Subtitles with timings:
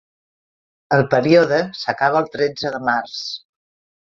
[0.97, 3.21] El període s'acaba el tretze de març.